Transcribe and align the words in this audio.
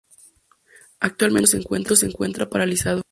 Actualmente 0.99 1.57
el 1.57 1.65
proyecto 1.65 1.95
se 1.95 2.07
encuentra 2.07 2.49
paralizado. 2.49 3.03